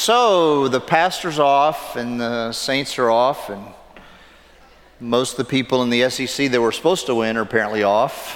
[0.00, 3.62] So the pastor's off and the saints are off, and
[4.98, 8.32] most of the people in the SEC that were supposed to win are apparently off.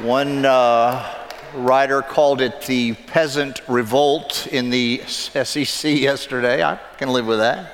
[0.00, 1.14] One uh,
[1.52, 6.64] writer called it the peasant revolt in the SEC yesterday.
[6.64, 7.70] I can live with that.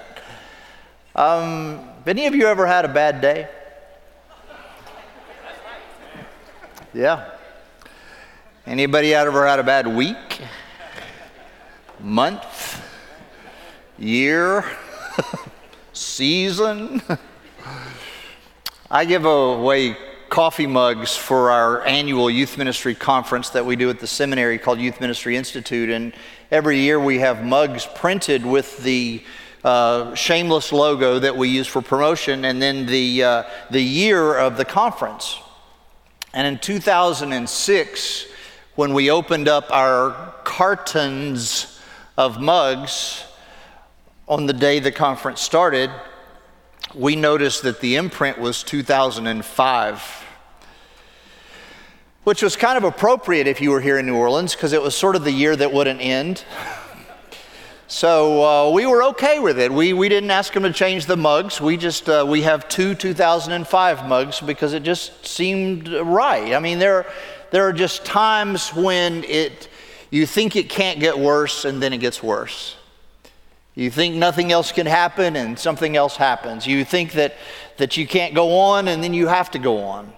[1.14, 3.48] Um, have any of you ever had a bad day?
[6.92, 7.30] Yeah.
[8.66, 10.29] Anybody ever had a bad week?
[12.02, 12.82] Month?
[13.98, 14.64] Year?
[15.92, 17.02] Season?
[18.90, 19.96] I give away
[20.30, 24.78] coffee mugs for our annual youth ministry conference that we do at the seminary called
[24.78, 25.90] Youth Ministry Institute.
[25.90, 26.14] And
[26.50, 29.22] every year we have mugs printed with the
[29.62, 34.56] uh, shameless logo that we use for promotion and then the, uh, the year of
[34.56, 35.38] the conference.
[36.32, 38.26] And in 2006,
[38.76, 41.69] when we opened up our cartons
[42.20, 43.24] of mugs
[44.28, 45.90] on the day the conference started,
[46.94, 50.24] we noticed that the imprint was 2005,
[52.24, 54.94] which was kind of appropriate if you were here in New Orleans because it was
[54.94, 56.44] sort of the year that wouldn't end.
[57.88, 59.72] So uh, we were okay with it.
[59.72, 61.58] We, we didn't ask them to change the mugs.
[61.58, 66.52] We just, uh, we have two 2005 mugs because it just seemed right.
[66.52, 67.06] I mean, there,
[67.50, 69.69] there are just times when it,
[70.10, 72.76] you think it can't get worse and then it gets worse.
[73.74, 76.66] You think nothing else can happen and something else happens.
[76.66, 77.36] You think that,
[77.78, 80.12] that you can't go on and then you have to go on.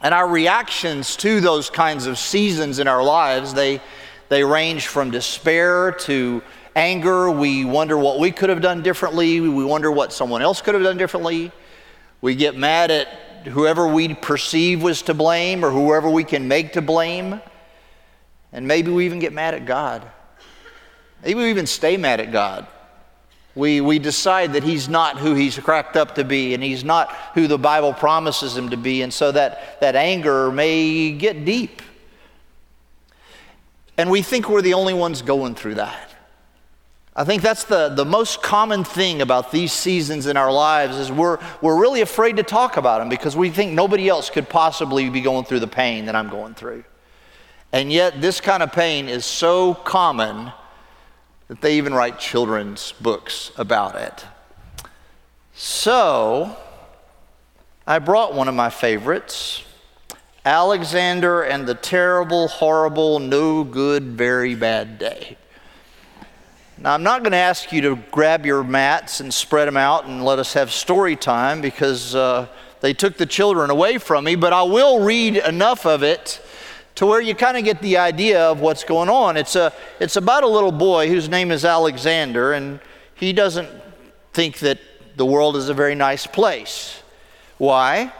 [0.00, 3.80] And our reactions to those kinds of seasons in our lives, they,
[4.28, 6.42] they range from despair to
[6.74, 7.30] anger.
[7.30, 9.40] We wonder what we could have done differently.
[9.40, 11.52] We wonder what someone else could have done differently.
[12.20, 13.08] We get mad at
[13.46, 17.40] whoever we perceive was to blame or whoever we can make to blame.
[18.54, 20.08] And maybe we even get mad at God.
[21.22, 22.66] Maybe we even stay mad at God.
[23.56, 27.12] We, we decide that he's not who he's cracked up to be and he's not
[27.34, 29.02] who the Bible promises him to be.
[29.02, 31.82] And so that, that anger may get deep.
[33.96, 36.10] And we think we're the only ones going through that.
[37.16, 41.10] I think that's the, the most common thing about these seasons in our lives is
[41.12, 45.08] we're, we're really afraid to talk about them because we think nobody else could possibly
[45.10, 46.84] be going through the pain that I'm going through.
[47.74, 50.52] And yet this kind of pain is so common
[51.48, 54.24] that they even write children's books about it.
[55.54, 56.56] So
[57.84, 59.64] I brought one of my favorites
[60.44, 65.36] Alexander and the Terrible, Horrible, No Good, Very Bad Day.
[66.78, 70.04] Now, I'm not going to ask you to grab your mats and spread them out
[70.04, 72.46] and let us have story time because uh,
[72.82, 76.40] they took the children away from me, but I will read enough of it
[76.96, 79.36] to where you kind of get the idea of what's going on.
[79.36, 82.80] It's, a, it's about a little boy whose name is Alexander, and
[83.14, 83.68] he doesn't
[84.32, 84.78] think that
[85.16, 87.02] the world is a very nice place.
[87.58, 88.12] Why?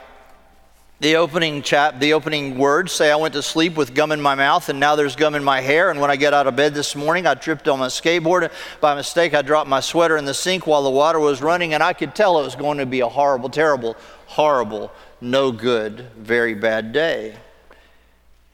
[1.01, 4.37] The opening chap, the opening words say, I went to sleep with gum in my
[4.37, 5.91] mouth and now there's gum in my hair.
[5.91, 8.51] And when I get out of bed this morning, I tripped on my skateboard.
[8.81, 11.83] By mistake, I dropped my sweater in the sink while the water was running, and
[11.83, 13.97] I could tell it was going to be a horrible, terrible,
[14.27, 17.35] horrible, no good, very bad day.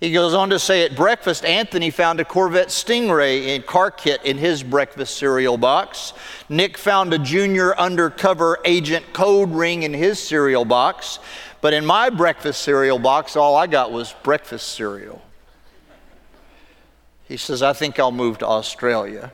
[0.01, 4.25] He goes on to say at breakfast, Anthony found a Corvette Stingray in car kit
[4.25, 6.15] in his breakfast cereal box.
[6.49, 11.19] Nick found a junior undercover agent code ring in his cereal box.
[11.61, 15.21] But in my breakfast cereal box, all I got was breakfast cereal.
[17.29, 19.33] He says, I think I'll move to Australia.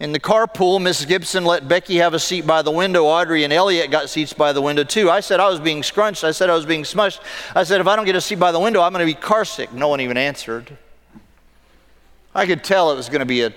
[0.00, 1.06] In the carpool, Mrs.
[1.06, 3.04] Gibson let Becky have a seat by the window.
[3.04, 5.08] Audrey and Elliot got seats by the window too.
[5.08, 6.24] I said I was being scrunched.
[6.24, 7.20] I said I was being smushed.
[7.54, 9.18] I said, if I don't get a seat by the window, I'm going to be
[9.20, 9.72] carsick.
[9.72, 10.76] No one even answered.
[12.34, 13.54] I could tell it was going to be a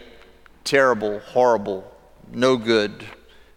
[0.63, 1.91] terrible, horrible,
[2.31, 3.03] no good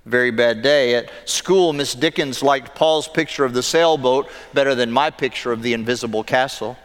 [0.07, 0.95] very bad day.
[0.95, 5.63] At school, Miss Dickens liked Paul's picture of the sailboat better than my picture of
[5.63, 6.77] the invisible castle.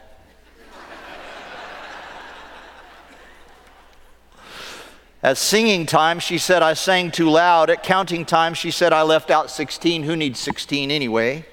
[5.26, 7.72] At singing time, she said, I sang too loud.
[7.72, 10.04] At counting time, she said, I left out 16.
[10.04, 11.48] Who needs 16 anyway?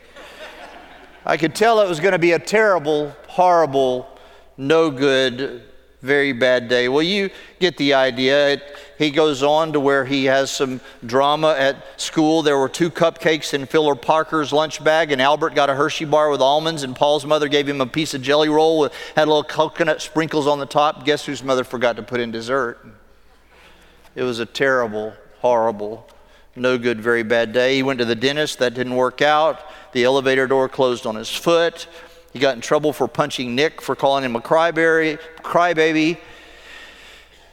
[1.24, 4.06] I could tell it was going to be a terrible, horrible,
[4.58, 5.62] no good
[6.02, 6.90] very bad day.
[6.90, 7.30] Well, you
[7.60, 8.50] get the idea.
[8.50, 12.42] It, he goes on to where he has some drama at school.
[12.42, 16.28] There were two cupcakes in Philip Parker's lunch bag, and Albert got a Hershey bar
[16.28, 19.42] with almonds, and Paul's mother gave him a piece of jelly roll with had little
[19.42, 21.06] coconut sprinkles on the top.
[21.06, 22.84] Guess whose mother forgot to put in dessert?
[24.14, 26.06] It was a terrible, horrible,
[26.54, 27.76] no good, very bad day.
[27.76, 28.58] He went to the dentist.
[28.58, 29.60] That didn't work out.
[29.92, 31.86] The elevator door closed on his foot.
[32.32, 36.18] He got in trouble for punching Nick for calling him a cryberry, crybaby.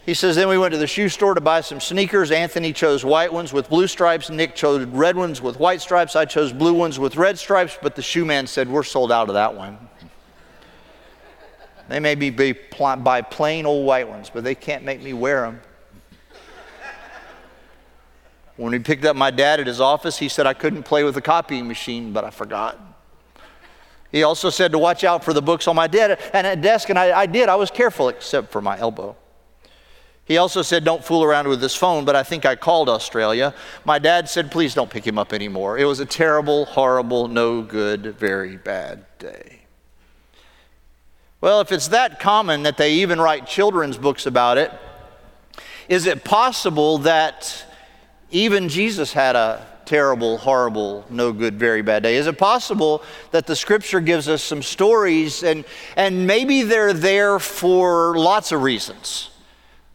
[0.06, 2.32] He says, Then we went to the shoe store to buy some sneakers.
[2.32, 4.30] Anthony chose white ones with blue stripes.
[4.30, 6.16] Nick chose red ones with white stripes.
[6.16, 9.28] I chose blue ones with red stripes, but the shoe man said, We're sold out
[9.30, 9.78] of that one.
[11.90, 15.62] They may be buy plain old white ones, but they can't make me wear them.
[18.60, 21.16] When we picked up my dad at his office, he said I couldn't play with
[21.16, 22.78] the copying machine, but I forgot.
[24.12, 27.00] He also said to watch out for the books on my desk, and desk, and
[27.00, 27.48] I, I did.
[27.48, 29.16] I was careful, except for my elbow.
[30.26, 33.56] He also said, Don't fool around with this phone, but I think I called Australia.
[33.86, 35.78] My dad said, Please don't pick him up anymore.
[35.78, 39.62] It was a terrible, horrible, no good, very bad day.
[41.40, 44.74] Well, if it's that common that they even write children's books about it,
[45.88, 47.66] is it possible that
[48.31, 52.16] even Jesus had a terrible, horrible, no good, very bad day?
[52.16, 55.66] Is it possible that the scripture gives us some stories and,
[55.96, 59.31] and maybe they're there for lots of reasons?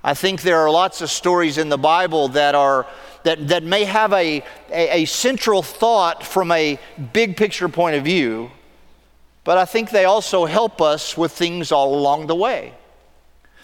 [0.03, 2.87] I think there are lots of stories in the Bible that are
[3.23, 6.79] that, that may have a, a, a central thought from a
[7.13, 8.51] big picture point of view,
[9.45, 12.75] but I think they also help us with things all along the way.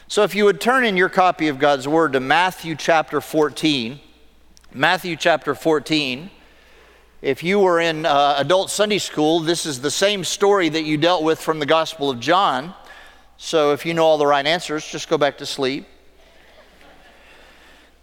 [0.09, 4.01] So if you would turn in your copy of God's Word to Matthew chapter 14,
[4.73, 6.31] Matthew chapter 14.
[7.23, 10.97] If you were in uh, adult Sunday school, this is the same story that you
[10.97, 12.73] dealt with from the Gospel of John.
[13.37, 15.89] So if you know all the right answers, just go back to sleep.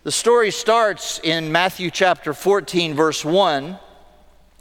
[0.03, 3.79] The story starts in Matthew chapter 14, verse 1,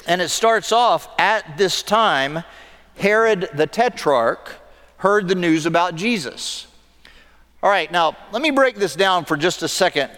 [0.06, 2.44] and it starts off at this time,
[2.98, 4.54] Herod the Tetrarch
[4.98, 6.68] heard the news about Jesus.
[7.64, 10.12] All right, now let me break this down for just a second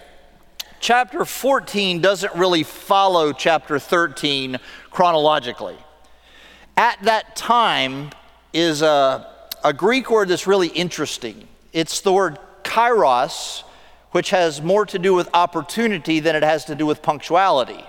[0.81, 4.59] chapter 14 doesn't really follow chapter 13
[4.91, 5.77] chronologically.
[6.77, 8.11] At that time
[8.53, 9.27] is a,
[9.65, 11.49] a Greek word that's really interesting.
[11.73, 13.63] It's the word kairos,
[14.13, 17.85] which has more to do with opportunity than it has to do with punctuality.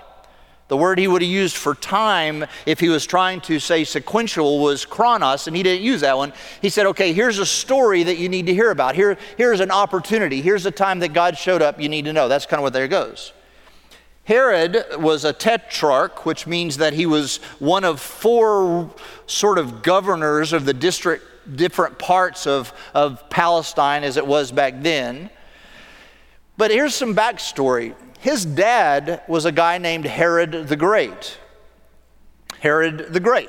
[0.70, 4.60] The word he would have used for time if he was trying to say sequential
[4.60, 6.32] was chronos, and he didn't use that one.
[6.62, 8.94] He said, okay, here's a story that you need to hear about.
[8.94, 10.40] Here, here's an opportunity.
[10.40, 12.28] Here's a time that God showed up you need to know.
[12.28, 13.32] That's kind of what there goes.
[14.22, 18.94] Herod was a tetrarch, which means that he was one of four
[19.26, 24.74] sort of governors of the district, different parts of, of Palestine as it was back
[24.82, 25.30] then.
[26.56, 27.96] But here's some backstory.
[28.20, 31.38] His dad was a guy named Herod the Great.
[32.60, 33.48] Herod the Great.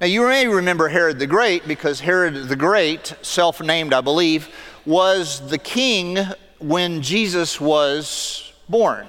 [0.00, 4.52] Now, you may remember Herod the Great because Herod the Great, self named, I believe,
[4.84, 6.18] was the king
[6.58, 9.06] when Jesus was born.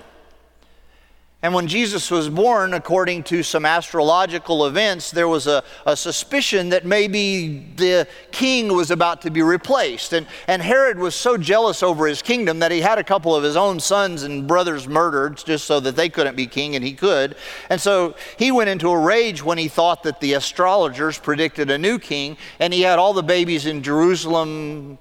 [1.43, 6.69] And when Jesus was born, according to some astrological events, there was a, a, suspicion
[6.69, 10.13] that maybe the king was about to be replaced.
[10.13, 13.43] And, and Herod was so jealous over his kingdom that he had a couple of
[13.43, 16.93] his own sons and brothers murdered just so that they couldn't be king and he
[16.93, 17.35] could.
[17.69, 21.77] And so he went into a rage when he thought that the astrologers predicted a
[21.77, 24.97] new king, and he had all the babies in Jerusalem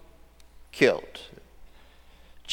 [0.72, 1.20] killed.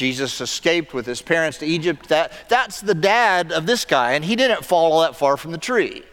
[0.00, 2.08] Jesus escaped with his parents to Egypt.
[2.08, 5.52] That, that's the dad of this guy, and he didn't fall all that far from
[5.52, 6.04] the tree.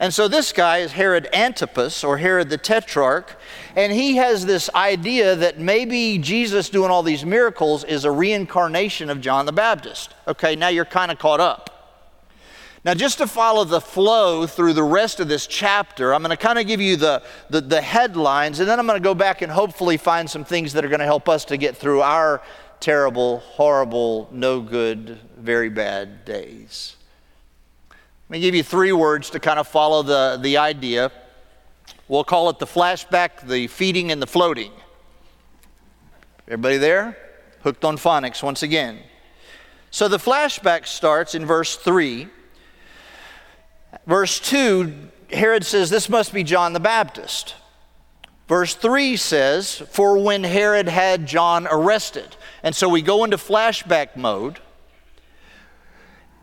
[0.00, 3.38] And so this guy is Herod Antipas, or Herod the Tetrarch,
[3.76, 9.10] and he has this idea that maybe Jesus doing all these miracles is a reincarnation
[9.10, 10.14] of John the Baptist.
[10.26, 11.74] Okay, now you're kind of caught up.
[12.86, 16.42] Now, just to follow the flow through the rest of this chapter, I'm going to
[16.42, 19.42] kind of give you the, the, the headlines, and then I'm going to go back
[19.42, 22.40] and hopefully find some things that are going to help us to get through our
[22.80, 26.96] terrible, horrible, no good, very bad days.
[27.90, 31.10] Let me give you three words to kind of follow the, the idea.
[32.08, 34.72] We'll call it the flashback, the feeding, and the floating.
[36.46, 37.16] Everybody there?
[37.62, 39.00] Hooked on phonics once again.
[39.90, 42.28] So the flashback starts in verse 3.
[44.06, 44.94] Verse 2,
[45.32, 47.54] Herod says, This must be John the Baptist.
[48.48, 52.36] Verse 3 says, For when Herod had John arrested.
[52.62, 54.60] And so we go into flashback mode.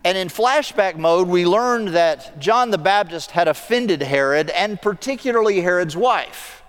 [0.04, 5.60] And in flashback mode, we learned that John the Baptist had offended Herod and particularly
[5.60, 6.62] Herod's wife.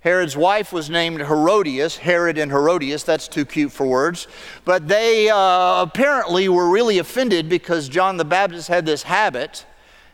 [0.00, 4.26] Herod's wife was named Herodias, Herod and Herodias, that's too cute for words.
[4.64, 9.66] But they uh, apparently were really offended because John the Baptist had this habit,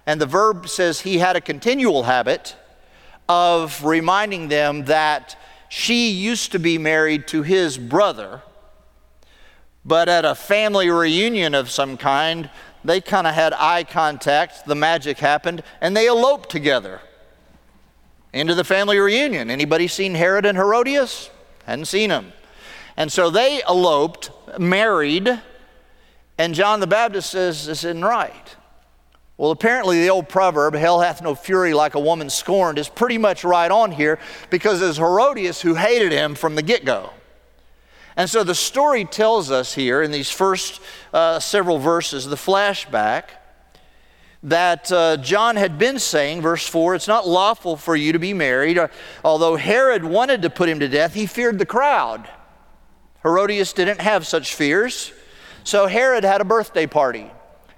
[0.05, 2.57] and the verb says he had a continual habit
[3.29, 5.39] of reminding them that
[5.69, 8.43] she used to be married to his brother,
[9.85, 12.51] but at a family reunion of some kind,
[12.85, 17.01] they kind of had eye contact, the magic happened, and they eloped together
[18.33, 19.51] into the family reunion.
[19.51, 21.31] Anybody seen Herod and Herodias?
[21.65, 22.33] Hadn't seen them.
[22.97, 25.41] And so they eloped, married,
[26.39, 28.56] and John the Baptist says this isn't right.
[29.39, 33.19] Well, apparently, the old proverb, hell hath no fury like a woman scorned, is pretty
[33.19, 37.11] much right on here because it's Herodias who hated him from the get go.
[38.17, 40.81] And so the story tells us here in these first
[41.13, 43.25] uh, several verses, the flashback,
[44.43, 48.33] that uh, John had been saying, verse 4, it's not lawful for you to be
[48.33, 48.79] married.
[48.79, 48.89] Uh,
[49.23, 52.27] although Herod wanted to put him to death, he feared the crowd.
[53.23, 55.13] Herodias didn't have such fears.
[55.65, 57.31] So Herod had a birthday party.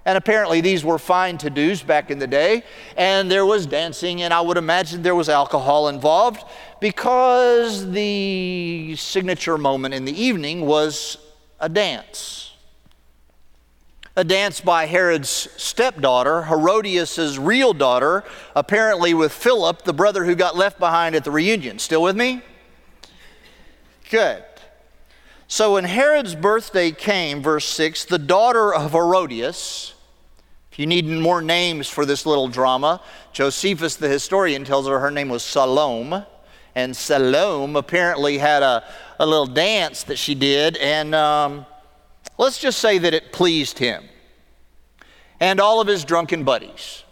[0.08, 2.64] And apparently, these were fine to dos back in the day.
[2.96, 6.44] And there was dancing, and I would imagine there was alcohol involved
[6.80, 11.18] because the signature moment in the evening was
[11.60, 12.54] a dance.
[14.16, 18.24] A dance by Herod's stepdaughter, Herodias' real daughter,
[18.56, 21.78] apparently with Philip, the brother who got left behind at the reunion.
[21.78, 22.40] Still with me?
[24.08, 24.42] Good.
[25.48, 29.92] So when Herod's birthday came, verse 6, the daughter of Herodias,
[30.78, 33.00] you need more names for this little drama,
[33.32, 36.24] Josephus the historian tells her her name was Salome.
[36.74, 38.84] And Salome apparently had a,
[39.18, 41.66] a little dance that she did, and um,
[42.36, 44.04] let's just say that it pleased him
[45.40, 47.04] and all of his drunken buddies.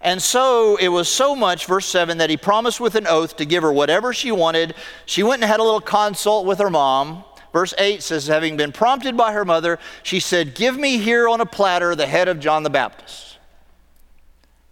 [0.00, 3.44] And so it was so much, verse 7, that he promised with an oath to
[3.44, 4.74] give her whatever she wanted.
[5.06, 7.24] She went and had a little consult with her mom.
[7.52, 11.40] Verse 8 says, having been prompted by her mother, she said, Give me here on
[11.40, 13.38] a platter the head of John the Baptist.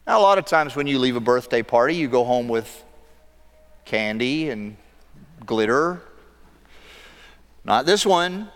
[0.07, 2.85] Now, a lot of times when you leave a birthday party, you go home with
[3.85, 4.77] candy and
[5.45, 6.01] glitter.
[7.65, 8.49] Not this one.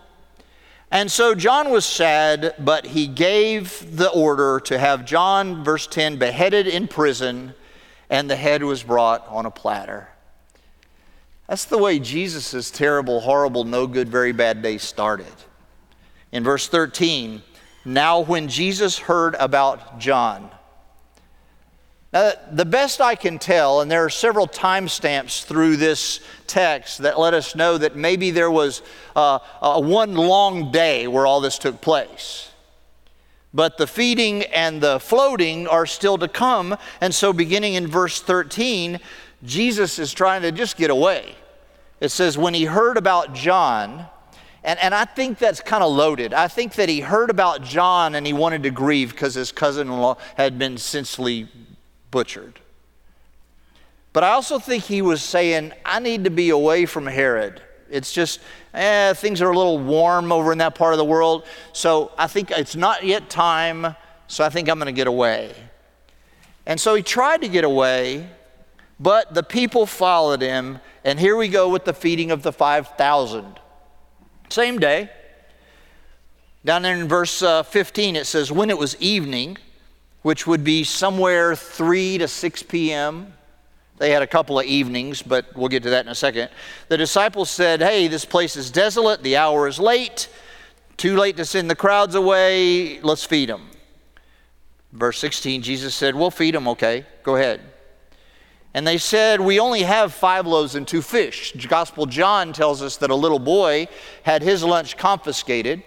[0.92, 6.18] And so John was sad, but he gave the order to have John, verse 10,
[6.18, 7.54] beheaded in prison,
[8.08, 10.08] and the head was brought on a platter.
[11.50, 15.32] That's the way Jesus' terrible, horrible, no good, very bad day started.
[16.30, 17.42] In verse 13,
[17.84, 20.48] now when Jesus heard about John,
[22.12, 27.18] now, the best I can tell, and there are several timestamps through this text that
[27.18, 28.82] let us know that maybe there was
[29.16, 32.52] uh, uh, one long day where all this took place.
[33.52, 36.76] But the feeding and the floating are still to come.
[37.00, 39.00] And so, beginning in verse 13,
[39.42, 41.34] Jesus is trying to just get away.
[42.00, 44.06] It says, when he heard about John,
[44.62, 46.34] and, and I think that's kind of loaded.
[46.34, 49.88] I think that he heard about John and he wanted to grieve because his cousin
[49.88, 51.48] in law had been senselessly
[52.10, 52.60] butchered.
[54.12, 57.62] But I also think he was saying, I need to be away from Herod.
[57.90, 58.40] It's just,
[58.74, 61.44] eh, things are a little warm over in that part of the world.
[61.72, 65.54] So I think it's not yet time, so I think I'm going to get away.
[66.66, 68.28] And so he tried to get away,
[69.00, 70.78] but the people followed him.
[71.02, 73.58] And here we go with the feeding of the 5,000.
[74.50, 75.10] Same day.
[76.62, 79.56] Down there in verse uh, 15, it says, When it was evening,
[80.20, 83.32] which would be somewhere 3 to 6 p.m.
[83.96, 86.50] They had a couple of evenings, but we'll get to that in a second.
[86.88, 90.28] The disciples said, Hey, this place is desolate, the hour is late,
[90.98, 93.70] too late to send the crowds away, let's feed them.
[94.92, 97.60] Verse 16, Jesus said, We'll feed them, okay, go ahead.
[98.72, 101.52] And they said, We only have five loaves and two fish.
[101.68, 103.88] Gospel John tells us that a little boy
[104.22, 105.82] had his lunch confiscated.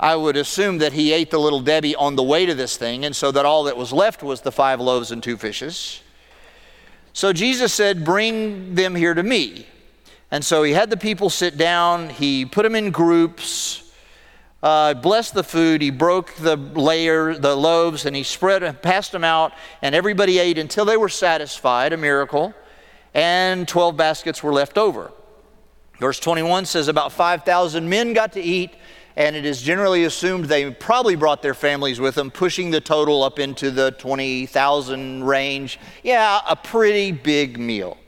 [0.00, 3.04] I would assume that he ate the little Debbie on the way to this thing,
[3.04, 6.00] and so that all that was left was the five loaves and two fishes.
[7.12, 9.66] So Jesus said, Bring them here to me.
[10.30, 13.83] And so he had the people sit down, he put them in groups.
[14.64, 15.82] Uh, blessed the food.
[15.82, 19.52] He broke the layer, the loaves, and he spread, and passed them out,
[19.82, 21.92] and everybody ate until they were satisfied.
[21.92, 22.54] A miracle.
[23.12, 25.12] And twelve baskets were left over.
[26.00, 28.74] Verse 21 says about 5,000 men got to eat,
[29.16, 33.22] and it is generally assumed they probably brought their families with them, pushing the total
[33.22, 35.78] up into the 20,000 range.
[36.02, 37.98] Yeah, a pretty big meal.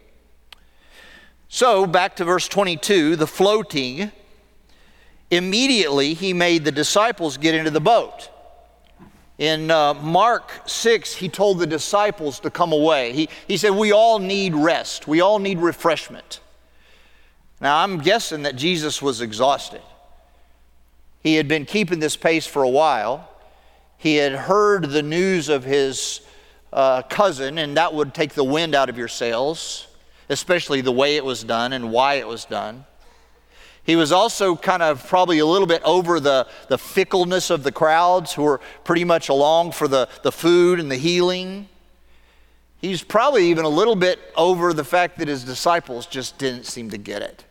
[1.48, 4.10] So, back to verse 22, the floating.
[5.30, 8.30] Immediately, he made the disciples get into the boat.
[9.38, 13.12] In uh, Mark 6, he told the disciples to come away.
[13.12, 16.40] He, he said, We all need rest, we all need refreshment.
[17.60, 19.82] Now, I'm guessing that Jesus was exhausted.
[21.22, 23.28] He had been keeping this pace for a while.
[23.98, 26.20] He had heard the news of his
[26.72, 29.88] uh, cousin, and that would take the wind out of your sails,
[30.28, 32.84] especially the way it was done and why it was done.
[33.86, 37.70] He was also kind of probably a little bit over the, the fickleness of the
[37.70, 41.68] crowds who were pretty much along for the, the food and the healing.
[42.80, 46.90] He's probably even a little bit over the fact that his disciples just didn't seem
[46.90, 47.44] to get it.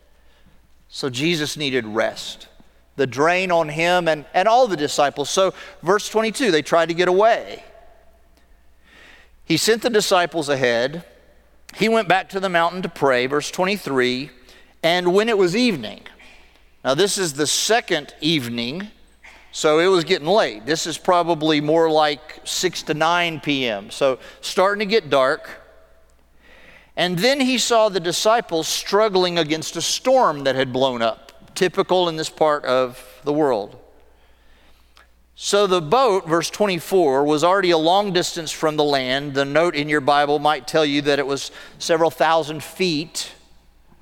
[0.90, 2.50] So Jesus needed rest.
[2.98, 5.30] The drain on him and, and all the disciples.
[5.30, 7.64] So, verse 22, they tried to get away.
[9.46, 11.06] He sent the disciples ahead.
[11.76, 14.32] He went back to the mountain to pray, verse 23.
[14.84, 16.02] And when it was evening,
[16.86, 18.90] now this is the second evening,
[19.52, 20.68] so it was getting late.
[20.68, 25.50] This is probably more like 6 to 9 p.m., so starting to get dark.
[26.96, 32.08] And then he saw the disciples struggling against a storm that had blown up, typical
[32.08, 33.78] in this part of the world.
[35.34, 39.34] So the boat, verse 24, was already a long distance from the land.
[39.34, 41.50] The note in your Bible might tell you that it was
[41.80, 43.32] several thousand feet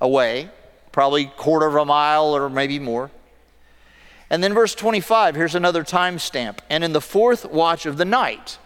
[0.00, 0.50] away,
[0.94, 3.10] probably quarter of a mile or maybe more.
[4.30, 6.62] And then verse 25, here's another time stamp.
[6.70, 8.58] And in the fourth watch of the night,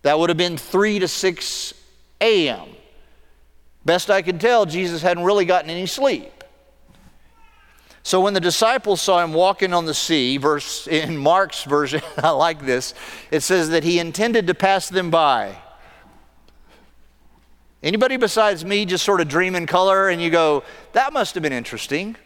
[0.00, 1.74] that would have been 3 to 6
[2.22, 2.66] a.m.
[3.84, 6.32] Best I could tell, Jesus hadn't really gotten any sleep.
[8.02, 12.30] So when the disciples saw him walking on the sea, verse in Mark's version, I
[12.30, 12.94] like this.
[13.30, 15.58] It says that he intended to pass them by.
[17.82, 20.62] Anybody besides me just sort of dream in color and you go,
[20.92, 22.16] that must have been interesting.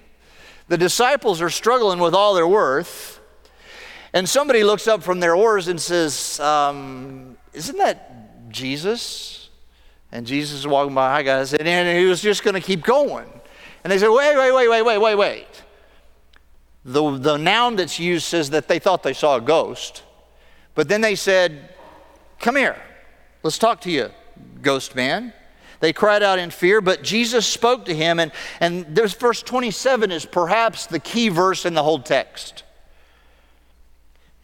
[0.68, 3.20] The disciples are struggling with all their worth,
[4.12, 9.48] and somebody looks up from their oars and says, um, Isn't that Jesus?
[10.12, 12.82] And Jesus is walking by, hi guys, and, and he was just going to keep
[12.82, 13.28] going.
[13.84, 15.62] And they said, Wait, wait, wait, wait, wait, wait, wait.
[16.84, 20.02] The, the noun that's used says that they thought they saw a ghost.
[20.75, 21.75] But then they said,
[22.40, 22.76] Come here,
[23.42, 24.10] let's talk to you,
[24.60, 25.32] ghost man.
[25.80, 30.11] They cried out in fear, but Jesus spoke to him, and, and there's verse 27
[30.11, 32.62] is perhaps the key verse in the whole text.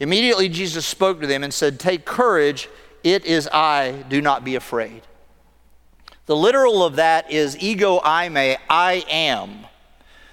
[0.01, 2.69] Immediately Jesus spoke to them and said, Take courage,
[3.05, 5.03] it is I, do not be afraid.
[6.27, 9.67] The literal of that is ego eimi, I am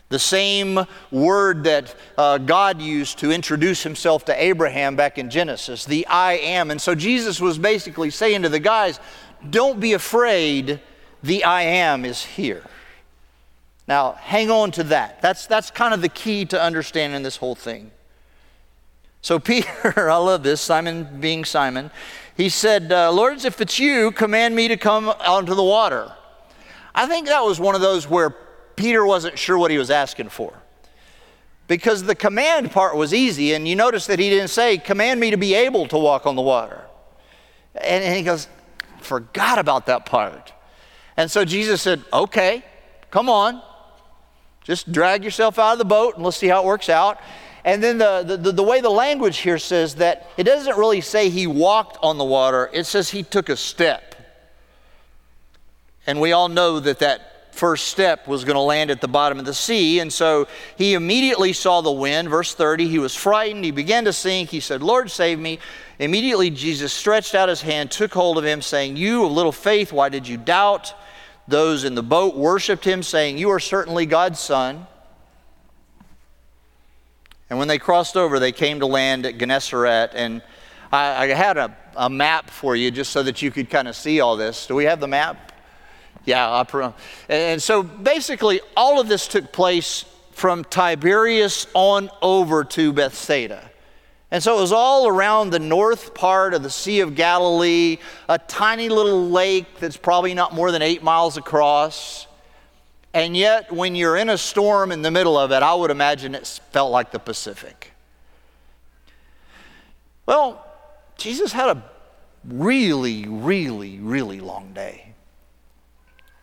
[0.09, 0.79] the same
[1.11, 6.33] word that uh, God used to introduce himself to Abraham back in Genesis, the I
[6.33, 6.71] am.
[6.71, 8.99] And so Jesus was basically saying to the guys,
[9.47, 10.79] don't be afraid,
[11.23, 12.63] the I am is here.
[13.87, 15.21] Now, hang on to that.
[15.21, 17.91] That's, that's kind of the key to understanding this whole thing.
[19.21, 21.91] So, Peter, I love this, Simon being Simon,
[22.37, 26.13] he said, uh, Lord, if it's you, command me to come onto the water.
[26.95, 28.29] I think that was one of those where
[28.75, 30.53] Peter wasn't sure what he was asking for.
[31.67, 35.31] Because the command part was easy, and you notice that he didn't say, Command me
[35.31, 36.81] to be able to walk on the water.
[37.75, 38.47] And, and he goes,
[39.01, 40.53] Forgot about that part.
[41.17, 42.63] And so Jesus said, Okay,
[43.11, 43.61] come on.
[44.63, 47.19] Just drag yourself out of the boat and let's see how it works out.
[47.65, 51.29] And then the, the, the, way the language here says that it doesn't really say
[51.29, 54.15] he walked on the water, it says he took a step.
[56.07, 59.39] And we all know that that first step was going to land at the bottom
[59.39, 59.99] of the sea.
[59.99, 62.29] And so he immediately saw the wind.
[62.29, 63.65] Verse 30, he was frightened.
[63.65, 64.49] He began to sink.
[64.49, 65.59] He said, Lord, save me.
[65.99, 69.91] Immediately, Jesus stretched out his hand, took hold of him, saying, You of little faith,
[69.91, 70.93] why did you doubt?
[71.47, 74.87] Those in the boat worshiped him, saying, You are certainly God's son.
[77.49, 80.11] And when they crossed over, they came to land at Gennesaret.
[80.13, 80.41] And
[80.91, 83.95] I, I had a, a map for you just so that you could kind of
[83.95, 84.67] see all this.
[84.67, 85.48] Do we have the map?
[86.29, 86.93] Yeah, I prom.
[87.27, 93.67] and so basically, all of this took place from Tiberias on over to Bethsaida.
[94.29, 97.97] And so it was all around the north part of the Sea of Galilee,
[98.29, 102.27] a tiny little lake that's probably not more than eight miles across.
[103.11, 106.35] And yet, when you're in a storm in the middle of it, I would imagine
[106.35, 107.91] it felt like the Pacific.
[110.27, 110.63] Well,
[111.17, 111.83] Jesus had a
[112.45, 115.08] really, really, really long day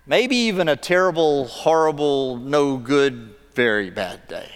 [0.07, 4.51] maybe even a terrible, horrible, no good, very bad day.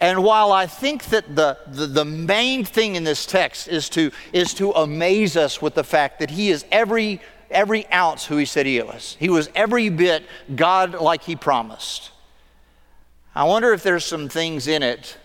[0.00, 4.10] And while I think that the, the, the, main thing in this text is to,
[4.32, 8.44] is to amaze us with the fact that he is every, every ounce who he
[8.44, 12.10] said he was, he was every bit God like he promised.
[13.34, 15.16] I wonder if there's some things in it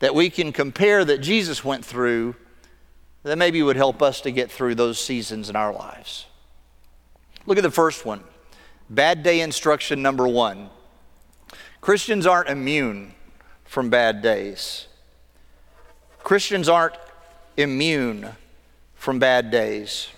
[0.00, 2.34] that we can compare that Jesus went through
[3.22, 6.26] that maybe would help us to get through those seasons in our lives.
[7.46, 8.22] Look at the first one
[8.90, 10.68] Bad day instruction number one
[11.80, 13.14] Christians aren't immune
[13.64, 14.88] from bad days.
[16.24, 16.96] Christians aren't
[17.56, 18.28] immune
[18.96, 20.08] from bad days.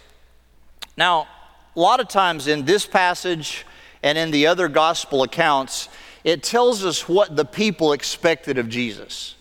[0.96, 1.28] Now,
[1.76, 3.66] a lot of times in this passage
[4.02, 5.88] and in the other gospel accounts,
[6.24, 9.36] it tells us what the people expected of Jesus.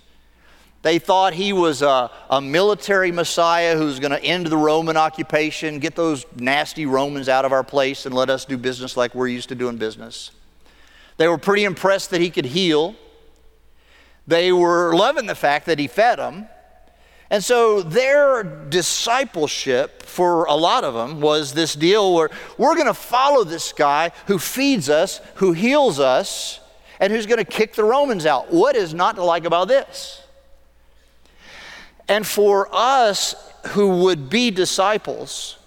[0.83, 5.77] They thought he was a, a military Messiah who's going to end the Roman occupation,
[5.77, 9.27] get those nasty Romans out of our place, and let us do business like we're
[9.27, 10.31] used to doing business.
[11.17, 12.95] They were pretty impressed that he could heal.
[14.25, 16.47] They were loving the fact that he fed them.
[17.29, 22.87] And so their discipleship for a lot of them was this deal where we're going
[22.87, 26.59] to follow this guy who feeds us, who heals us,
[26.99, 28.51] and who's going to kick the Romans out.
[28.51, 30.20] What is not to like about this?
[32.11, 33.35] And for us
[33.67, 35.57] who would be disciples,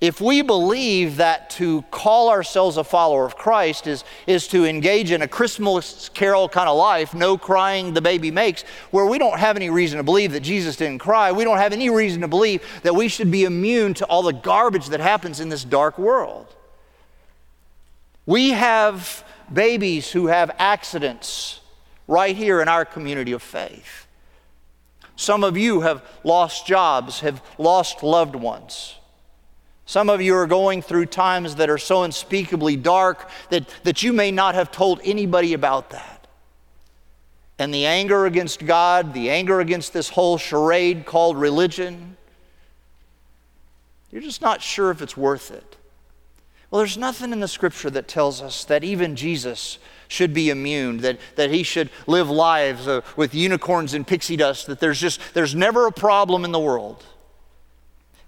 [0.00, 5.10] if we believe that to call ourselves a follower of Christ is, is to engage
[5.10, 9.40] in a Christmas carol kind of life, no crying the baby makes, where we don't
[9.40, 12.28] have any reason to believe that Jesus didn't cry, we don't have any reason to
[12.28, 15.98] believe that we should be immune to all the garbage that happens in this dark
[15.98, 16.54] world.
[18.26, 21.58] We have babies who have accidents
[22.06, 24.06] right here in our community of faith.
[25.20, 28.96] Some of you have lost jobs, have lost loved ones.
[29.84, 34.14] Some of you are going through times that are so unspeakably dark that, that you
[34.14, 36.26] may not have told anybody about that.
[37.58, 42.16] And the anger against God, the anger against this whole charade called religion,
[44.10, 45.76] you're just not sure if it's worth it.
[46.70, 49.78] Well, there's nothing in the scripture that tells us that even Jesus
[50.10, 54.66] should be immune, that, that he should live lives uh, with unicorns and pixie dust,
[54.66, 57.04] that there's just, there's never a problem in the world.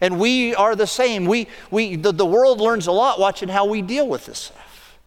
[0.00, 1.26] And we are the same.
[1.26, 4.98] We, we, the, the world learns a lot watching how we deal with this stuff.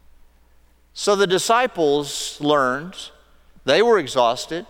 [0.93, 2.95] So the disciples learned,
[3.65, 4.65] they were exhausted.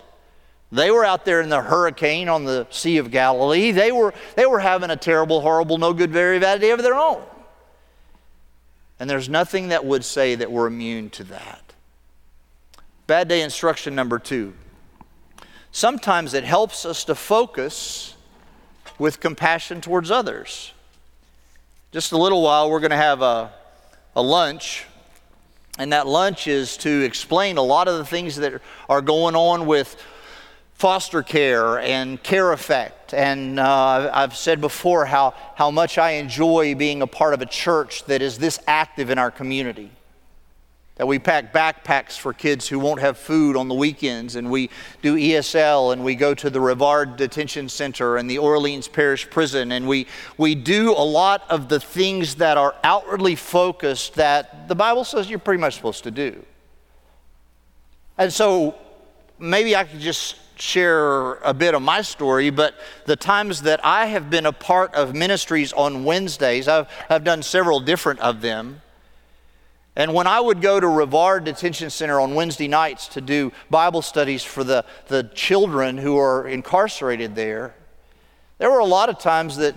[0.72, 3.72] They were out there in the hurricane on the Sea of Galilee.
[3.72, 6.96] They were, they were having a terrible, horrible, no good, very bad day of their
[6.96, 7.24] own.
[9.00, 11.65] And there's nothing that would say that we're immune to that.
[13.08, 14.56] Bad day instruction number two.
[15.72, 18.16] Sometimes it helps us to focus
[18.98, 20.74] with compassion towards others.
[21.92, 23.52] Just a little while, we're going to have a,
[24.16, 24.86] a lunch,
[25.78, 29.68] and that lunch is to explain a lot of the things that are going on
[29.68, 30.02] with
[30.74, 33.14] foster care and care effect.
[33.14, 37.46] And uh, I've said before how, how much I enjoy being a part of a
[37.46, 39.92] church that is this active in our community
[40.96, 44.70] that we pack backpacks for kids who won't have food on the weekends, and we
[45.02, 49.74] do ESL, and we go to the Rivarde Detention Center and the Orleans Parish Prison,
[49.74, 54.76] and we, we do a lot of the things that are outwardly focused that the
[54.76, 56.46] Bible says you're pretty much supposed to do.
[58.18, 58.76] And so
[59.38, 64.06] maybe I could just share a bit of my story, but the times that I
[64.06, 68.82] have been a part of ministries on Wednesdays, I've, I've done several different of them.
[69.96, 74.02] And when I would go to Rivarde Detention Center on Wednesday nights to do Bible
[74.02, 77.76] studies for the, the children who are incarcerated there,
[78.58, 79.76] there were a lot of times that,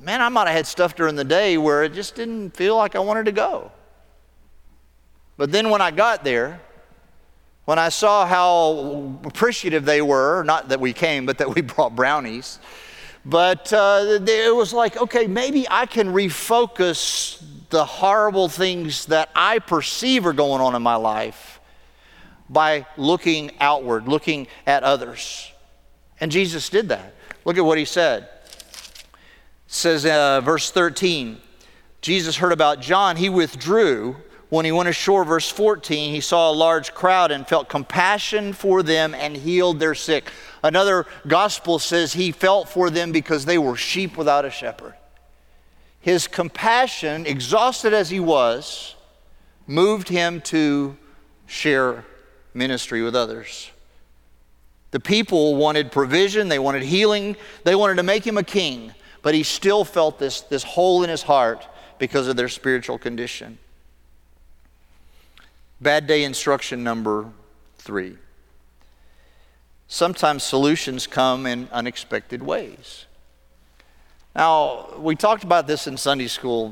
[0.00, 2.96] man, I might have had stuff during the day where it just didn't feel like
[2.96, 3.70] I wanted to go.
[5.36, 6.60] But then when I got there,
[7.66, 11.94] when I saw how appreciative they were, not that we came, but that we brought
[11.94, 12.58] brownies,
[13.26, 19.58] but uh, it was like, okay, maybe I can refocus the horrible things that I
[19.58, 21.60] perceive are going on in my life
[22.48, 25.52] by looking outward, looking at others.
[26.20, 27.14] And Jesus did that.
[27.44, 28.22] Look at what he said.
[28.22, 29.04] It
[29.66, 31.38] says, uh, verse 13,
[32.00, 33.16] Jesus heard about John.
[33.16, 34.16] He withdrew.
[34.48, 38.82] When he went ashore, verse 14, he saw a large crowd and felt compassion for
[38.82, 40.30] them and healed their sick.
[40.62, 44.94] Another gospel says he felt for them because they were sheep without a shepherd
[46.08, 48.94] his compassion, exhausted as he was,
[49.66, 50.96] moved him to
[51.44, 52.02] share
[52.54, 53.70] ministry with others.
[54.90, 59.34] The people wanted provision, they wanted healing, they wanted to make him a king, but
[59.34, 61.68] he still felt this, this hole in his heart
[61.98, 63.58] because of their spiritual condition.
[65.78, 67.26] Bad day instruction number
[67.76, 68.16] three.
[69.88, 73.04] Sometimes solutions come in unexpected ways.
[74.36, 76.68] Now, we talked about this in Sunday school,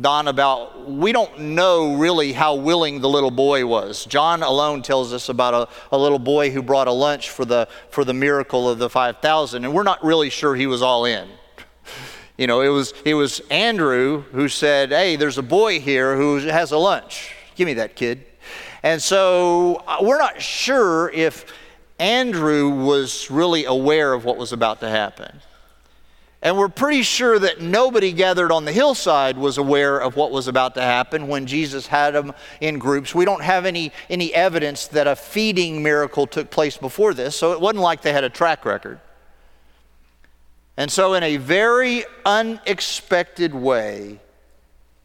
[0.00, 4.04] Don, about we don't know really how willing the little boy was.
[4.04, 7.68] John alone tells us about a, a little boy who brought a lunch for the,
[7.90, 11.28] for the miracle of the 5,000, and we're not really sure he was all in.
[12.36, 16.38] You know, it was, it was Andrew who said, Hey, there's a boy here who
[16.38, 17.32] has a lunch.
[17.54, 18.24] Give me that kid.
[18.82, 21.46] And so uh, we're not sure if
[22.00, 25.40] Andrew was really aware of what was about to happen.
[26.44, 30.46] And we're pretty sure that nobody gathered on the hillside was aware of what was
[30.46, 33.14] about to happen when Jesus had them in groups.
[33.14, 37.52] We don't have any, any evidence that a feeding miracle took place before this, so
[37.52, 39.00] it wasn't like they had a track record.
[40.76, 44.20] And so, in a very unexpected way,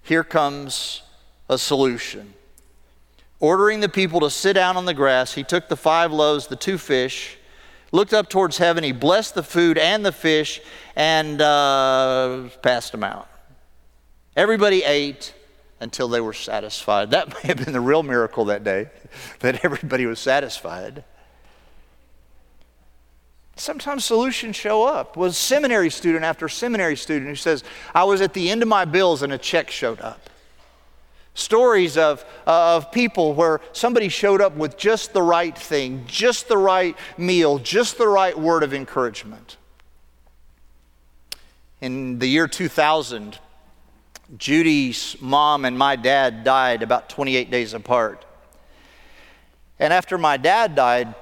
[0.02, 1.04] here comes
[1.48, 2.34] a solution.
[3.40, 6.58] Ordering the people to sit down on the grass, he took the five loaves, the
[6.58, 7.38] two fish,
[7.92, 10.62] looked up towards heaven, he blessed the food and the fish,
[10.96, 13.28] and uh, passed them out.
[14.36, 15.34] Everybody ate
[15.80, 17.12] until they were satisfied.
[17.12, 18.90] That may have been the real miracle that day,
[19.40, 21.04] that everybody was satisfied.
[23.56, 25.18] Sometimes solutions show up.
[25.18, 28.86] Was seminary student after seminary student who says, I was at the end of my
[28.86, 30.30] bills and a check showed up.
[31.34, 36.48] Stories of, uh, of people where somebody showed up with just the right thing, just
[36.48, 39.58] the right meal, just the right word of encouragement.
[41.82, 43.40] In the year 2000,
[44.38, 48.26] Judy's mom and my dad died about 28 days apart.
[49.80, 51.16] And after my dad died,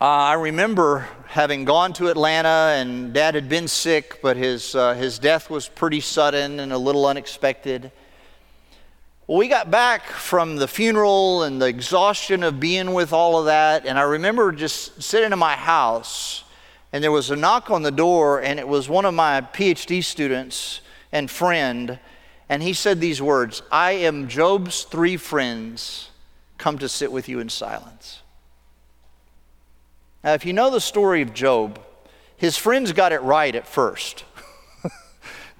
[0.00, 4.94] uh, I remember having gone to Atlanta, and dad had been sick, but his, uh,
[4.94, 7.92] his death was pretty sudden and a little unexpected.
[9.28, 13.44] Well, we got back from the funeral and the exhaustion of being with all of
[13.44, 16.44] that, and I remember just sitting in my house,
[16.94, 20.02] and there was a knock on the door, and it was one of my PhD
[20.02, 20.80] students
[21.12, 21.98] and friend,
[22.48, 26.08] and he said these words I am Job's three friends
[26.56, 28.22] come to sit with you in silence.
[30.24, 31.78] Now, if you know the story of Job,
[32.34, 34.24] his friends got it right at first.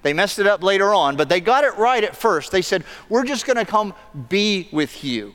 [0.01, 2.51] They messed it up later on, but they got it right at first.
[2.51, 3.93] They said, We're just going to come
[4.29, 5.33] be with you.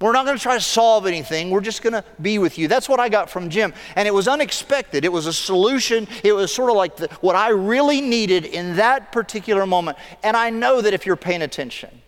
[0.00, 1.50] We're not going to try to solve anything.
[1.50, 2.68] We're just going to be with you.
[2.68, 3.72] That's what I got from Jim.
[3.96, 5.04] And it was unexpected.
[5.04, 6.08] It was a solution.
[6.22, 9.96] It was sort of like the, what I really needed in that particular moment.
[10.22, 12.02] And I know that if you're paying attention,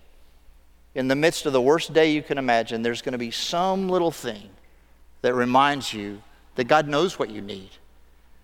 [0.94, 3.88] in the midst of the worst day you can imagine, there's going to be some
[3.88, 4.50] little thing
[5.22, 6.20] that reminds you
[6.56, 7.70] that God knows what you need.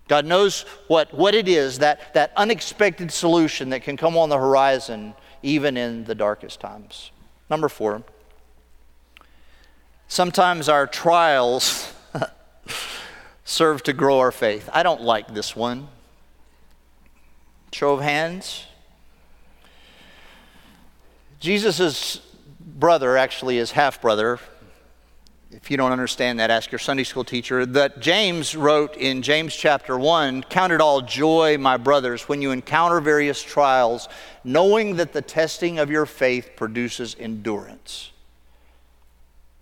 [0.07, 4.37] God knows what, what it is, that, that unexpected solution that can come on the
[4.37, 7.11] horizon even in the darkest times.
[7.49, 8.03] Number four,
[10.07, 11.93] sometimes our trials
[13.45, 14.69] serve to grow our faith.
[14.73, 15.87] I don't like this one.
[17.71, 18.65] Show of hands.
[21.39, 22.21] Jesus'
[22.59, 24.39] brother, actually his half brother,
[25.53, 27.65] if you don't understand that, ask your Sunday school teacher.
[27.65, 32.51] That James wrote in James chapter 1 Count it all joy, my brothers, when you
[32.51, 34.09] encounter various trials,
[34.43, 38.11] knowing that the testing of your faith produces endurance.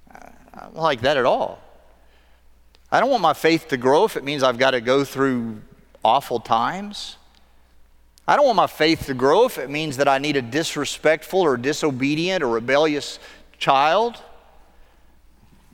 [0.09, 1.61] I don't like that at all.
[2.91, 5.61] I don't want my faith to grow if it means I've got to go through
[6.03, 7.17] awful times.
[8.27, 11.41] I don't want my faith to grow if it means that I need a disrespectful
[11.41, 13.19] or disobedient or rebellious
[13.57, 14.21] child.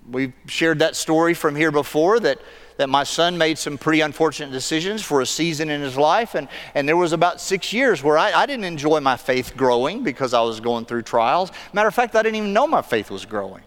[0.10, 2.40] We've shared that story from here before that,
[2.78, 6.34] that my son made some pretty unfortunate decisions for a season in his life.
[6.36, 10.04] And, and there was about six years where I, I didn't enjoy my faith growing
[10.04, 11.52] because I was going through trials.
[11.74, 13.64] Matter of fact, I didn't even know my faith was growing.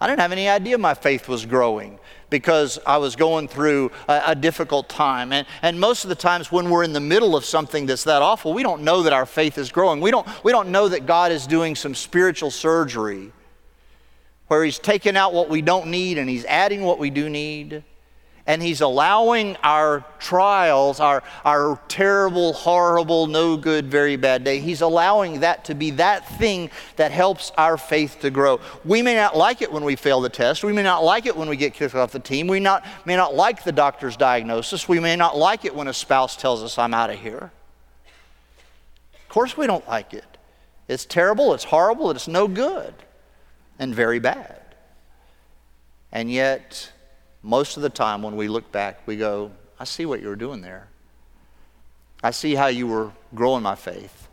[0.00, 4.22] I didn't have any idea my faith was growing because I was going through a,
[4.28, 5.32] a, difficult time.
[5.32, 8.20] And, and most of the times when we're in the middle of something that's that
[8.20, 10.00] awful, we don't know that our faith is growing.
[10.00, 13.32] We don't, we don't know that God is doing some spiritual surgery
[14.48, 17.82] where He's taking out what we don't need and He's adding what we do need.
[18.48, 24.82] And He's allowing our trials, our, our terrible, horrible, no good, very bad day, He's
[24.82, 28.60] allowing that to be that thing that helps our faith to grow.
[28.84, 30.62] We may not like it when we fail the test.
[30.62, 32.46] We may not like it when we get kicked off the team.
[32.46, 34.88] We not, may not like the doctor's diagnosis.
[34.88, 37.50] We may not like it when a spouse tells us, I'm out of here.
[39.14, 40.24] Of course, we don't like it.
[40.88, 42.94] It's terrible, it's horrible, it's no good
[43.78, 44.60] and very bad.
[46.12, 46.90] And yet,
[47.42, 50.36] most of the time when we look back, we go, I see what you were
[50.36, 50.88] doing there.
[52.22, 54.28] I see how you were growing my faith.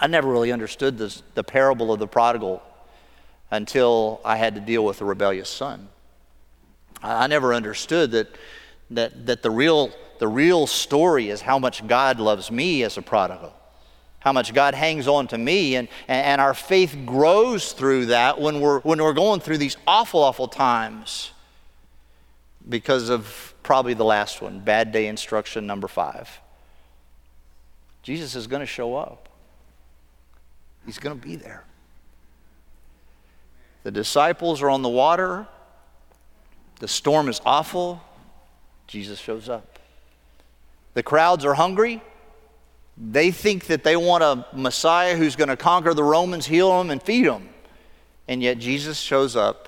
[0.00, 2.62] I never really understood this, the parable of the prodigal
[3.50, 5.88] until I had to deal with a rebellious son.
[7.02, 8.28] I, I never understood that,
[8.90, 13.02] that, that the, real, the real story is how much God loves me as a
[13.02, 13.54] prodigal
[14.20, 18.60] how much God hangs on to me, and, and our faith grows through that when
[18.60, 21.32] we're, when we're going through these awful, awful times
[22.68, 26.40] because of probably the last one bad day instruction number five.
[28.02, 29.28] Jesus is going to show up,
[30.84, 31.64] He's going to be there.
[33.84, 35.46] The disciples are on the water,
[36.80, 38.02] the storm is awful,
[38.86, 39.78] Jesus shows up.
[40.94, 42.02] The crowds are hungry,
[43.00, 46.90] they think that they want a Messiah who's going to conquer the Romans, heal them,
[46.90, 47.48] and feed them.
[48.26, 49.64] And yet Jesus shows up.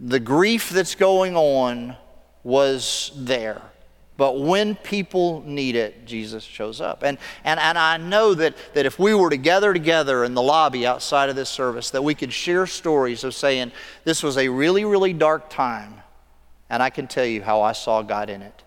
[0.00, 1.96] The grief that's going on
[2.42, 3.62] was there.
[4.16, 7.04] But when people need it, Jesus shows up.
[7.04, 10.42] And, and, and I know that, that if we were to gather together in the
[10.42, 13.70] lobby outside of this service, that we could share stories of saying,
[14.02, 15.94] this was a really, really dark time,
[16.68, 18.64] and I can tell you how I saw God in it.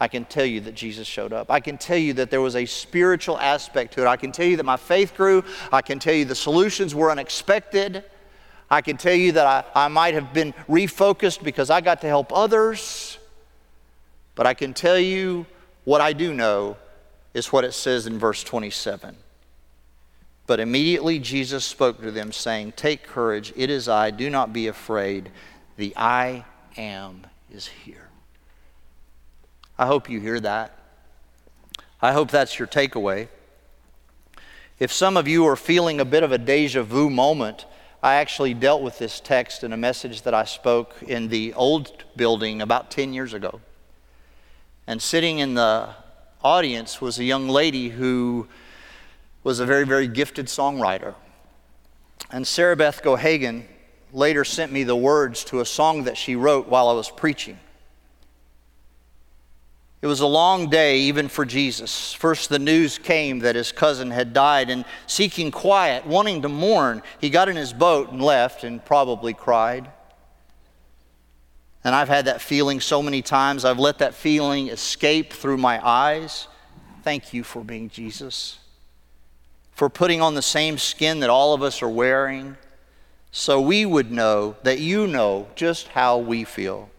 [0.00, 1.50] I can tell you that Jesus showed up.
[1.50, 4.06] I can tell you that there was a spiritual aspect to it.
[4.06, 5.44] I can tell you that my faith grew.
[5.70, 8.02] I can tell you the solutions were unexpected.
[8.70, 12.06] I can tell you that I, I might have been refocused because I got to
[12.06, 13.18] help others.
[14.34, 15.44] But I can tell you
[15.84, 16.78] what I do know
[17.34, 19.16] is what it says in verse 27.
[20.46, 24.66] But immediately Jesus spoke to them, saying, Take courage, it is I, do not be
[24.66, 25.30] afraid.
[25.76, 26.44] The I
[26.76, 28.09] am is here.
[29.80, 30.76] I hope you hear that.
[32.02, 33.28] I hope that's your takeaway.
[34.78, 37.64] If some of you are feeling a bit of a deja vu moment,
[38.02, 42.04] I actually dealt with this text in a message that I spoke in the old
[42.14, 43.62] building about 10 years ago.
[44.86, 45.88] And sitting in the
[46.44, 48.48] audience was a young lady who
[49.42, 51.14] was a very, very gifted songwriter.
[52.30, 53.62] And Sarah Beth Gohagen
[54.12, 57.58] later sent me the words to a song that she wrote while I was preaching.
[60.02, 62.14] It was a long day, even for Jesus.
[62.14, 67.02] First, the news came that his cousin had died, and seeking quiet, wanting to mourn,
[67.20, 69.90] he got in his boat and left and probably cried.
[71.84, 73.64] And I've had that feeling so many times.
[73.64, 76.48] I've let that feeling escape through my eyes.
[77.02, 78.58] Thank you for being Jesus,
[79.72, 82.56] for putting on the same skin that all of us are wearing,
[83.32, 86.89] so we would know that you know just how we feel.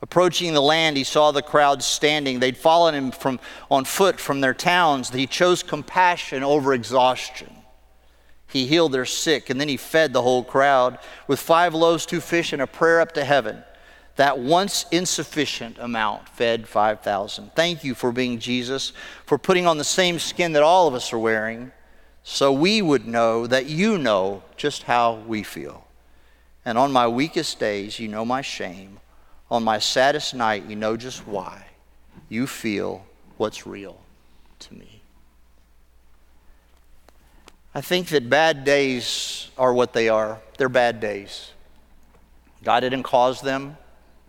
[0.00, 2.38] Approaching the land, he saw the crowd standing.
[2.38, 5.10] They'd followed him from, on foot from their towns.
[5.10, 7.52] He chose compassion over exhaustion.
[8.46, 12.20] He healed their sick, and then he fed the whole crowd with five loaves, two
[12.20, 13.62] fish, and a prayer up to heaven.
[14.16, 17.52] That once insufficient amount fed 5,000.
[17.54, 18.92] Thank you for being Jesus,
[19.26, 21.72] for putting on the same skin that all of us are wearing,
[22.22, 25.86] so we would know that you know just how we feel.
[26.64, 28.98] And on my weakest days, you know my shame.
[29.50, 31.66] On my saddest night, you know just why.
[32.28, 33.06] You feel
[33.36, 33.98] what's real
[34.60, 35.00] to me.
[37.74, 40.40] I think that bad days are what they are.
[40.58, 41.52] They're bad days.
[42.64, 43.76] God didn't cause them,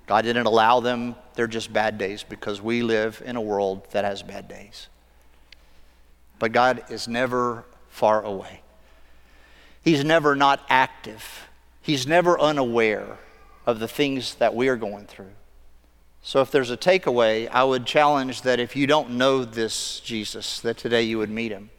[0.10, 1.16] God didn't allow them.
[1.36, 4.88] They're just bad days because we live in a world that has bad days.
[6.40, 8.62] But God is never far away.
[9.84, 11.48] He's never not active.
[11.82, 13.20] He's never unaware
[13.70, 15.32] of the things that we are going through.
[16.22, 20.60] So, if there's a takeaway, I would challenge that if you don't know this Jesus,
[20.62, 21.70] that today you would meet him.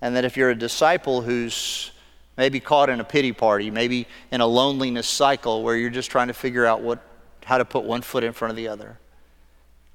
[0.00, 1.90] And that if you're a disciple who's
[2.36, 6.28] maybe caught in a pity party, maybe in a loneliness cycle where you're just trying
[6.28, 7.02] to figure out what,
[7.44, 8.98] how to put one foot in front of the other,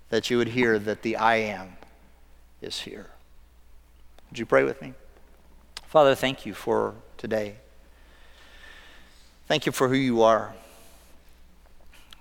[0.09, 1.77] that you would hear that the I am
[2.61, 3.07] is here.
[4.29, 4.93] Would you pray with me?
[5.87, 7.55] Father, thank you for today.
[9.53, 10.51] Thank you for who you are.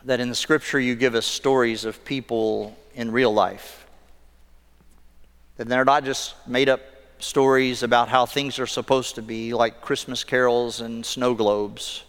[0.04, 3.86] That in the scripture you give us stories of people in real life.
[5.56, 6.82] That they're not just made up
[7.20, 12.04] stories about how things are supposed to be, like Christmas carols and snow globes,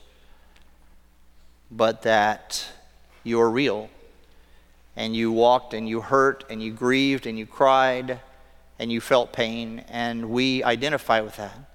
[1.71, 2.67] but that
[3.23, 3.89] you're real.
[4.97, 8.19] And you walked and you hurt and you grieved and you cried
[8.77, 11.72] and you felt pain, and we identify with that.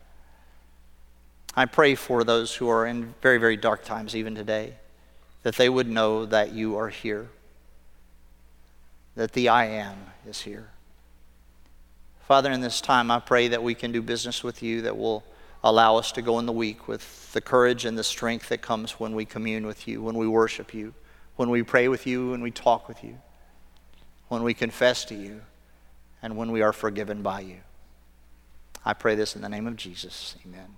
[1.55, 4.75] I pray for those who are in very, very dark times, even today,
[5.43, 7.29] that they would know that you are here,
[9.17, 10.69] that the I am is here.
[12.27, 15.25] Father, in this time, I pray that we can do business with you that will
[15.65, 18.93] allow us to go in the week with the courage and the strength that comes
[18.93, 20.95] when we commune with you, when we worship you,
[21.37, 23.19] when we pray with you, when we talk with you,
[24.29, 25.41] when we confess to you,
[26.23, 27.59] and when we are forgiven by you.
[28.85, 30.37] I pray this in the name of Jesus.
[30.45, 30.69] Amen.